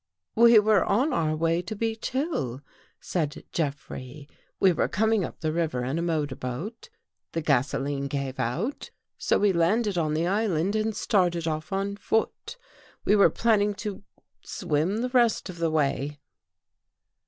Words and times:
""We 0.35 0.57
were 0.57 0.83
on 0.83 1.13
our 1.13 1.35
way 1.35 1.61
to 1.61 1.75
Beech 1.75 2.09
Hill," 2.09 2.63
said 2.99 3.43
Jeff 3.51 3.87
rey. 3.87 4.25
"We 4.59 4.71
were 4.73 4.87
coming 4.87 5.23
up 5.23 5.41
the 5.41 5.53
river 5.53 5.85
in 5.85 5.99
a 5.99 6.01
motor 6.01 6.35
boat. 6.35 6.89
The 7.33 7.41
gasoline 7.43 8.07
gave 8.07 8.39
out, 8.39 8.89
so 9.19 9.37
we 9.37 9.53
landed 9.53 9.99
on 9.99 10.15
the 10.15 10.25
island 10.25 10.75
and 10.75 10.95
started 10.95 11.45
across 11.45 11.71
on 11.71 11.97
foot. 11.97 12.57
We 13.05 13.15
were 13.15 13.29
plan 13.29 13.59
ning 13.59 13.73
to— 13.75 14.01
swim 14.43 15.03
the 15.03 15.09
rest 15.09 15.51
of 15.51 15.59
the 15.59 15.69
way." 15.69 16.17